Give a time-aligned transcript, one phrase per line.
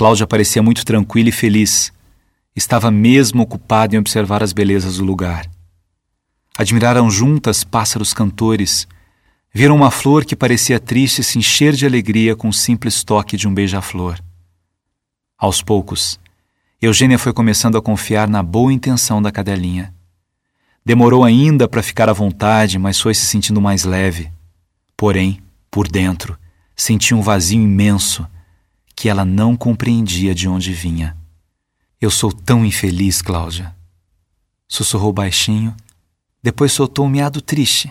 [0.00, 1.92] Cláudia parecia muito tranquila e feliz.
[2.56, 5.46] Estava mesmo ocupada em observar as belezas do lugar.
[6.56, 8.88] Admiraram juntas pássaros cantores.
[9.52, 13.46] Viram uma flor que parecia triste se encher de alegria com o simples toque de
[13.46, 14.18] um beija-flor.
[15.36, 16.18] Aos poucos,
[16.80, 19.92] Eugênia foi começando a confiar na boa intenção da cadelinha.
[20.82, 24.32] Demorou ainda para ficar à vontade, mas foi se sentindo mais leve.
[24.96, 26.38] Porém, por dentro,
[26.74, 28.26] sentia um vazio imenso
[29.00, 31.16] que ela não compreendia de onde vinha.
[31.98, 33.74] Eu sou tão infeliz, Cláudia.
[34.68, 35.74] Sussurrou baixinho,
[36.42, 37.90] depois soltou um miado triste,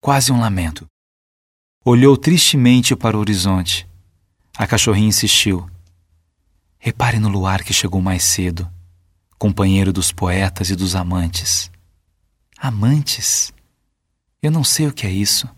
[0.00, 0.86] quase um lamento.
[1.84, 3.84] Olhou tristemente para o horizonte.
[4.56, 5.68] A cachorrinha insistiu.
[6.78, 8.70] Repare no luar que chegou mais cedo,
[9.36, 11.68] companheiro dos poetas e dos amantes.
[12.56, 13.52] Amantes?
[14.40, 15.48] Eu não sei o que é isso.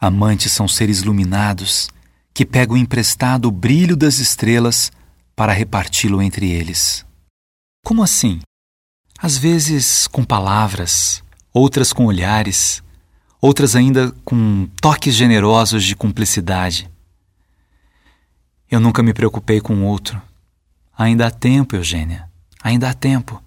[0.00, 1.90] Amantes são seres iluminados
[2.32, 4.90] que emprestado o brilho das estrelas
[5.34, 7.04] para reparti-lo entre eles.
[7.84, 8.40] Como assim?
[9.18, 12.82] Às vezes com palavras, outras com olhares,
[13.40, 16.90] outras ainda com toques generosos de cumplicidade.
[18.70, 20.20] Eu nunca me preocupei com outro.
[20.96, 22.30] Ainda há tempo, Eugênia.
[22.62, 23.42] Ainda há tempo.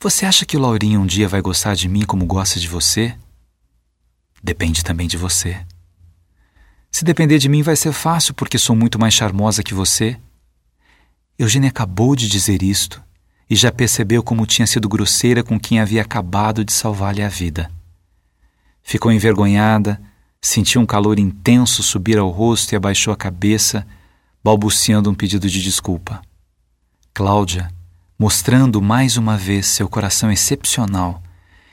[0.00, 3.14] Você acha que o Laurinho um dia vai gostar de mim como gosta de você?
[4.42, 5.64] Depende também de você.
[6.90, 10.18] Se depender de mim, vai ser fácil porque sou muito mais charmosa que você.
[11.38, 13.02] Eugênia acabou de dizer isto
[13.48, 17.70] e já percebeu como tinha sido grosseira com quem havia acabado de salvar-lhe a vida.
[18.82, 20.00] Ficou envergonhada,
[20.40, 23.86] sentiu um calor intenso subir ao rosto e abaixou a cabeça,
[24.42, 26.22] balbuciando um pedido de desculpa.
[27.12, 27.70] Cláudia,
[28.18, 31.22] mostrando mais uma vez seu coração excepcional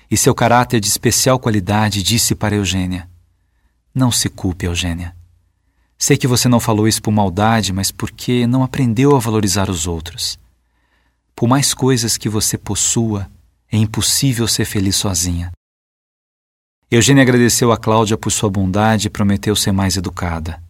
[0.09, 3.08] e seu caráter de especial qualidade, disse para Eugênia:
[3.98, 5.16] não se culpe, Eugênia.
[5.98, 9.88] Sei que você não falou isso por maldade, mas porque não aprendeu a valorizar os
[9.88, 10.38] outros.
[11.36, 13.30] Por mais coisas que você possua,
[13.72, 15.52] é impossível ser feliz sozinha.
[16.90, 20.62] Eugênia agradeceu a Cláudia por sua bondade e prometeu ser mais educada.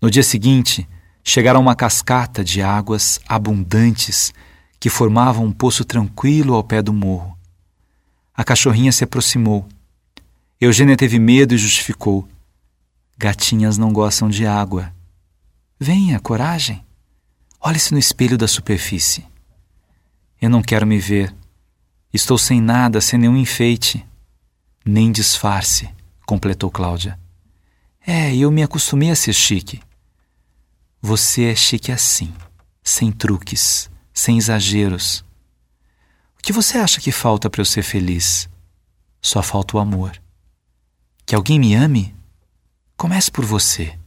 [0.00, 0.86] No dia seguinte,
[1.24, 4.32] chegaram uma cascata de águas abundantes
[4.78, 7.36] que formavam um poço tranquilo ao pé do morro.
[8.34, 9.66] A cachorrinha se aproximou
[10.58, 12.26] Eugênia teve medo e justificou.
[13.18, 14.90] Gatinhas não gostam de água.
[15.78, 16.82] Venha, coragem.
[17.60, 19.26] Olhe-se no espelho da superfície.
[20.40, 21.34] Eu não quero me ver.
[22.10, 24.06] Estou sem nada, sem nenhum enfeite.
[24.82, 25.90] Nem disfarce,
[26.24, 27.18] completou Cláudia.
[28.06, 29.82] É, eu me acostumei a ser chique.
[31.02, 32.32] Você é chique assim,
[32.82, 35.22] sem truques, sem exageros.
[36.38, 38.48] O que você acha que falta para eu ser feliz?
[39.20, 40.18] Só falta o amor.
[41.26, 42.14] Que alguém me ame?
[42.96, 43.98] Comece por você.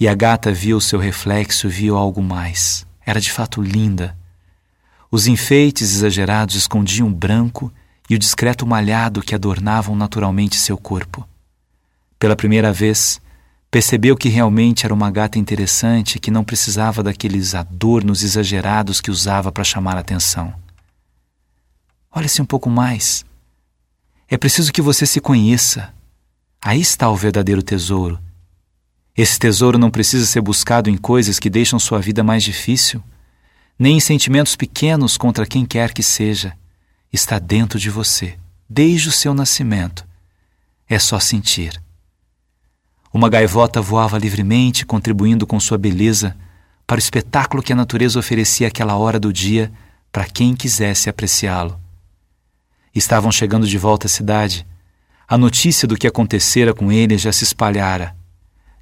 [0.00, 2.86] E a gata viu seu reflexo, viu algo mais.
[3.04, 4.16] Era de fato linda.
[5.10, 7.70] Os enfeites exagerados escondiam o branco
[8.08, 11.28] e o discreto malhado que adornavam naturalmente seu corpo.
[12.18, 13.20] Pela primeira vez,
[13.70, 19.52] percebeu que realmente era uma gata interessante que não precisava daqueles adornos exagerados que usava
[19.52, 20.54] para chamar a atenção.
[22.10, 23.26] Olhe-se um pouco mais.
[24.32, 25.92] É preciso que você se conheça.
[26.58, 28.18] Aí está o verdadeiro tesouro.
[29.14, 33.04] Esse tesouro não precisa ser buscado em coisas que deixam sua vida mais difícil,
[33.78, 36.56] nem em sentimentos pequenos contra quem quer que seja.
[37.12, 40.02] Está dentro de você, desde o seu nascimento.
[40.88, 41.78] É só sentir.
[43.12, 46.34] Uma gaivota voava livremente, contribuindo com sua beleza
[46.86, 49.70] para o espetáculo que a natureza oferecia àquela hora do dia
[50.10, 51.81] para quem quisesse apreciá-lo.
[52.94, 54.66] Estavam chegando de volta à cidade.
[55.26, 58.14] A notícia do que acontecera com ele já se espalhara.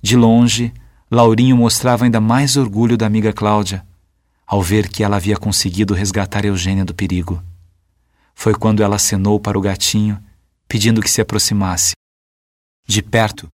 [0.03, 0.73] De longe,
[1.11, 3.87] Laurinho mostrava ainda mais orgulho da amiga Cláudia,
[4.47, 7.43] ao ver que ela havia conseguido resgatar Eugênia do perigo.
[8.35, 10.23] Foi quando ela acenou para o gatinho,
[10.67, 11.93] pedindo que se aproximasse.
[12.87, 13.49] De perto,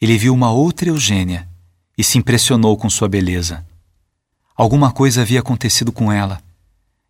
[0.00, 1.48] ele viu uma outra Eugênia
[1.96, 3.66] e se impressionou com sua beleza.
[4.54, 6.40] Alguma coisa havia acontecido com ela.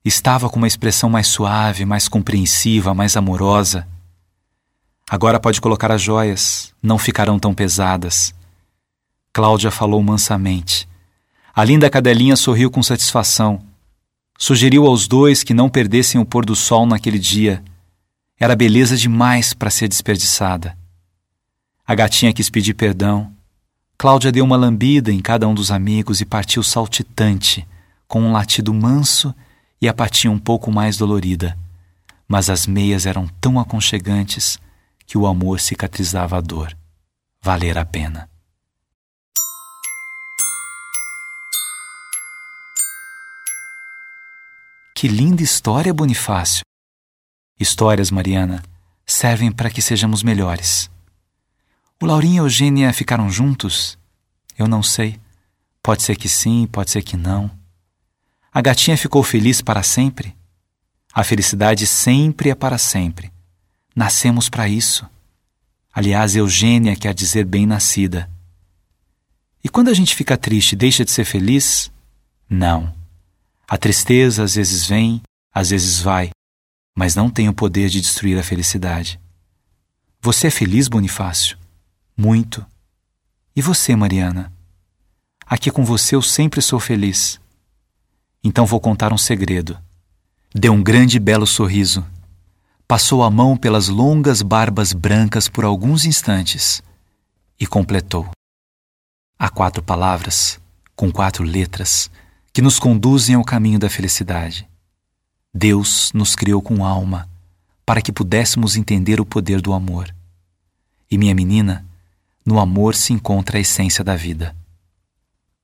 [0.07, 3.89] Estava com uma expressão mais suave, mais compreensiva, mais amorosa.
[5.11, 8.33] Agora pode colocar as joias, não ficarão tão pesadas.
[9.33, 10.89] Cláudia falou mansamente.
[11.53, 13.61] A linda cadelinha sorriu com satisfação.
[14.39, 17.61] Sugeriu aos dois que não perdessem o pôr do sol naquele dia.
[18.39, 20.79] Era beleza demais para ser desperdiçada.
[21.85, 23.33] A gatinha quis pedir perdão.
[23.99, 27.67] Cláudia deu uma lambida em cada um dos amigos e partiu saltitante,
[28.07, 29.35] com um latido manso
[29.81, 31.57] e a patinha um pouco mais dolorida,
[32.27, 34.59] mas as meias eram tão aconchegantes
[35.07, 36.77] que o amor cicatrizava a dor.
[37.41, 38.29] Valer a pena.
[44.95, 46.63] Que linda história, Bonifácio!
[47.61, 48.63] Histórias, Mariana,
[49.07, 50.91] servem para que sejamos melhores.
[52.03, 53.99] O Laurinha e a Eugênia ficaram juntos?
[54.59, 55.21] Eu não sei.
[55.83, 57.51] Pode ser que sim, pode ser que não.
[58.57, 60.35] A gatinha ficou feliz para sempre?
[61.13, 63.31] A felicidade sempre é para sempre.
[63.95, 65.07] Nascemos para isso.
[65.93, 68.31] Aliás, Eugênia quer dizer bem-nascida.
[69.63, 71.93] E quando a gente fica triste, deixa de ser feliz?
[72.49, 72.97] Não.
[73.69, 75.21] A tristeza às vezes vem,
[75.53, 76.31] às vezes vai,
[76.95, 79.21] mas não tem o poder de destruir a felicidade.
[80.19, 81.59] Você é feliz, Bonifácio?
[82.17, 82.65] Muito.
[83.55, 84.51] E você, Mariana?
[85.45, 87.39] Aqui com você eu sempre sou feliz.
[88.47, 89.77] Então vou contar um segredo.
[90.55, 92.07] Deu um grande e belo sorriso.
[92.87, 96.81] Passou a mão pelas longas barbas brancas por alguns instantes
[97.59, 98.31] e completou.
[99.37, 100.61] Há quatro palavras,
[100.95, 102.09] com quatro letras,
[102.53, 104.69] que nos conduzem ao caminho da felicidade.
[105.53, 107.29] Deus nos criou com alma
[107.85, 110.15] para que pudéssemos entender o poder do amor.
[111.11, 111.85] E minha menina,
[112.45, 114.55] no amor se encontra a essência da vida.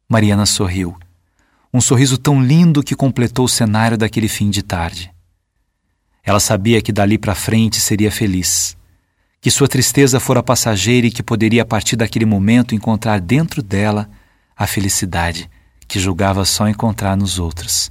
[0.08, 0.98] Mariana sorriu
[1.72, 5.10] um sorriso tão lindo que completou o cenário daquele fim de tarde.
[6.22, 8.76] Ela sabia que dali para frente seria feliz,
[9.40, 14.08] que sua tristeza fora passageira e que poderia a partir daquele momento encontrar dentro dela
[14.56, 15.50] a felicidade
[15.88, 17.90] que julgava só encontrar nos outros.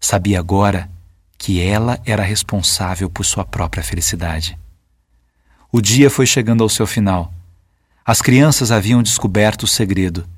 [0.00, 0.90] Sabia agora
[1.38, 4.58] que ela era responsável por sua própria felicidade.
[5.72, 7.32] O dia foi chegando ao seu final.
[8.04, 10.28] As crianças haviam descoberto o segredo.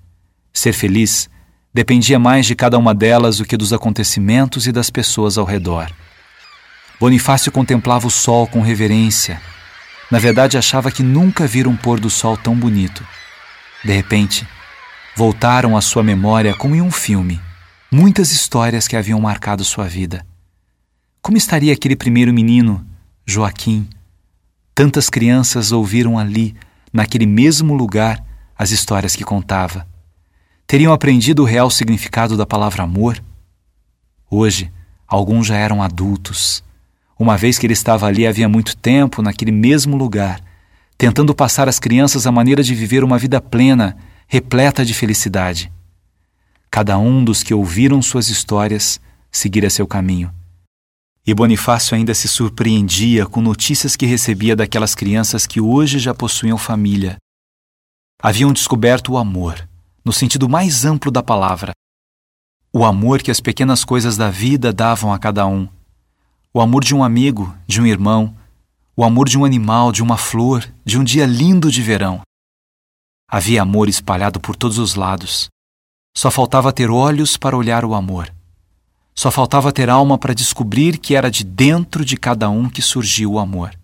[0.52, 1.28] Ser feliz
[1.76, 5.92] dependia mais de cada uma delas do que dos acontecimentos e das pessoas ao redor.
[6.98, 9.38] Bonifácio contemplava o sol com reverência.
[10.10, 13.06] Na verdade, achava que nunca vira um pôr do sol tão bonito.
[13.84, 14.48] De repente,
[15.14, 17.38] voltaram à sua memória como em um filme
[17.92, 20.26] muitas histórias que haviam marcado sua vida.
[21.20, 22.86] Como estaria aquele primeiro menino,
[23.26, 23.86] Joaquim?
[24.74, 26.56] Tantas crianças ouviram ali,
[26.90, 28.24] naquele mesmo lugar,
[28.58, 29.86] as histórias que contava
[30.66, 33.22] teriam aprendido o real significado da palavra amor?
[34.28, 34.72] Hoje,
[35.06, 36.64] alguns já eram adultos.
[37.18, 40.40] Uma vez que ele estava ali havia muito tempo, naquele mesmo lugar,
[40.98, 43.96] tentando passar às crianças a maneira de viver uma vida plena,
[44.26, 45.72] repleta de felicidade.
[46.68, 50.32] Cada um dos que ouviram suas histórias seguira seu caminho.
[51.24, 56.58] E Bonifácio ainda se surpreendia com notícias que recebia daquelas crianças que hoje já possuíam
[56.58, 57.16] família.
[58.20, 59.66] Haviam descoberto o amor
[60.06, 61.72] no sentido mais amplo da palavra.
[62.72, 65.68] O amor que as pequenas coisas da vida davam a cada um.
[66.54, 68.32] O amor de um amigo, de um irmão,
[68.96, 72.20] o amor de um animal, de uma flor, de um dia lindo de verão.
[73.28, 75.48] Havia amor espalhado por todos os lados.
[76.16, 78.32] Só faltava ter olhos para olhar o amor.
[79.12, 83.32] Só faltava ter alma para descobrir que era de dentro de cada um que surgiu
[83.32, 83.76] o amor.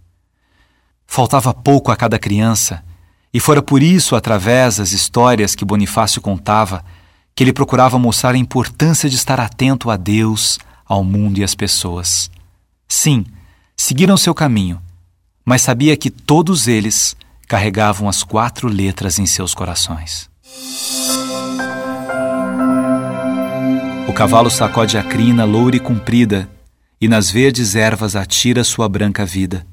[1.05, 2.85] Faltava pouco a cada criança
[3.33, 6.85] e fora por isso, através das histórias que Bonifácio contava,
[7.35, 11.55] que ele procurava mostrar a importância de estar atento a Deus, ao mundo e às
[11.55, 12.31] pessoas.
[12.87, 13.25] Sim,
[13.75, 14.81] seguiram seu caminho,
[15.45, 17.17] mas sabia que todos eles
[17.49, 20.31] carregavam as quatro letras em seus corações.
[24.07, 26.51] O cavalo sacode a crina loura e comprida,
[27.01, 29.67] e nas verdes ervas atira sua branca vida.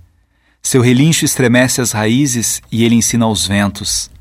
[0.69, 4.11] Seu relincho estremece as raízes e ele ensina aos ventos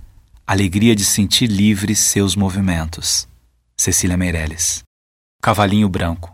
[0.47, 3.29] alegria de sentir livres seus movimentos.
[3.77, 4.83] Cecília Meirelles.
[5.43, 6.33] Cavalinho Branco.